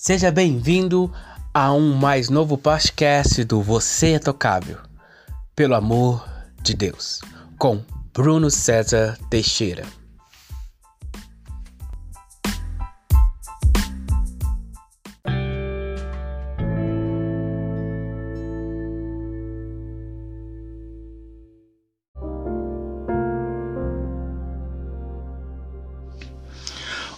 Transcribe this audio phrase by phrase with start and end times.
[0.00, 1.12] Seja bem-vindo
[1.52, 4.78] a um mais novo podcast do Você é Tocável,
[5.56, 6.24] pelo amor
[6.62, 7.20] de Deus,
[7.58, 7.82] com
[8.14, 9.84] Bruno César Teixeira.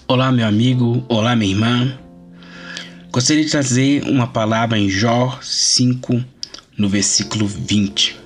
[0.08, 2.09] Olá, meu amigo, olá, minha irmã.
[3.12, 6.24] Gostaria de trazer uma palavra em Jó 5,
[6.78, 8.16] no versículo 20.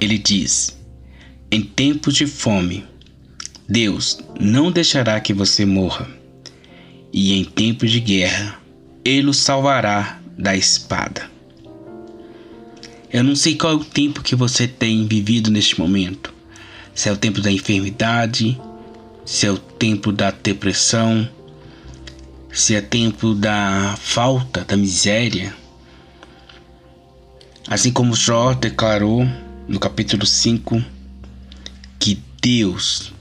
[0.00, 0.76] Ele diz:
[1.48, 2.84] Em tempos de fome,
[3.68, 6.08] Deus não deixará que você morra,
[7.12, 8.58] e em tempos de guerra,
[9.04, 11.30] Ele o salvará da espada.
[13.12, 16.34] Eu não sei qual é o tempo que você tem vivido neste momento.
[16.92, 18.60] Se é o tempo da enfermidade,
[19.24, 21.28] se é o tempo da depressão,
[22.54, 25.52] se é tempo da falta, da miséria.
[27.66, 29.26] Assim como Jó declarou
[29.66, 30.82] no capítulo 5
[31.98, 33.12] que Deus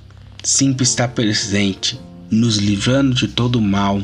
[0.44, 4.04] sempre está presente, nos livrando de todo mal.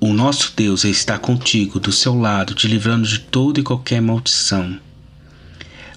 [0.00, 4.80] O nosso Deus está contigo, do seu lado, te livrando de toda e qualquer maldição.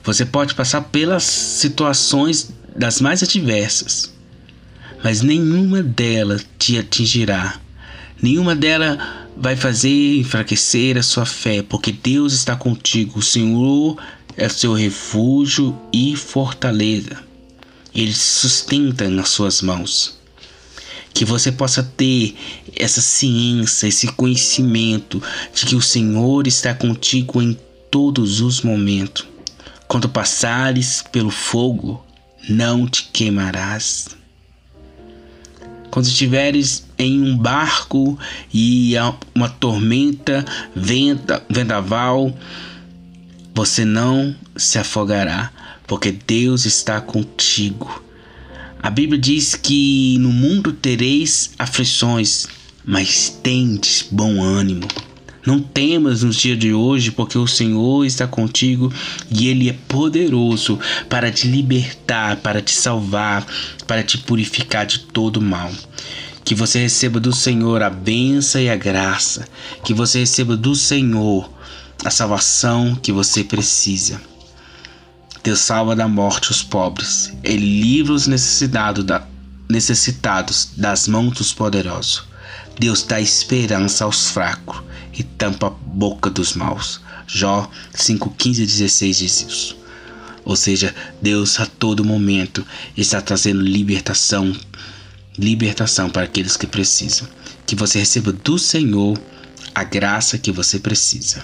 [0.04, 4.15] Você pode passar pelas situações das mais adversas
[5.06, 7.60] mas nenhuma delas te atingirá.
[8.20, 8.98] Nenhuma delas
[9.38, 13.20] vai fazer enfraquecer a sua fé, porque Deus está contigo.
[13.20, 14.02] O Senhor
[14.36, 17.20] é seu refúgio e fortaleza.
[17.94, 20.18] Ele sustenta nas suas mãos.
[21.14, 22.36] Que você possa ter
[22.76, 25.22] essa ciência, esse conhecimento
[25.54, 27.56] de que o Senhor está contigo em
[27.92, 29.24] todos os momentos.
[29.88, 32.04] Quando passares pelo fogo,
[32.50, 34.25] não te queimarás.
[35.96, 38.20] Quando estiveres em um barco
[38.54, 40.44] e há uma tormenta,
[40.76, 42.38] venta, vendaval,
[43.54, 45.54] você não se afogará,
[45.88, 48.04] porque Deus está contigo.
[48.84, 52.46] A Bíblia diz que no mundo tereis aflições,
[52.84, 54.86] mas tendes bom ânimo.
[55.46, 58.92] Não temas nos dias de hoje, porque o Senhor está contigo
[59.30, 63.46] e Ele é poderoso para te libertar, para te salvar,
[63.86, 65.72] para te purificar de todo mal.
[66.44, 69.48] Que você receba do Senhor a benção e a graça.
[69.84, 71.48] Que você receba do Senhor
[72.04, 74.20] a salvação que você precisa.
[75.44, 77.32] Deus salva da morte os pobres.
[77.44, 78.28] Ele livra os
[79.06, 79.28] da,
[79.70, 82.24] necessitados das mãos dos poderosos.
[82.80, 84.84] Deus dá esperança aos fracos
[85.18, 87.02] e tampa a boca dos maus.
[87.28, 89.78] Jó 5, 15 e 16 diz isso.
[90.44, 92.66] Ou seja, Deus a todo momento
[92.96, 94.56] está trazendo libertação,
[95.38, 97.28] libertação para aqueles que precisam.
[97.66, 99.20] Que você receba do Senhor
[99.74, 101.44] a graça que você precisa.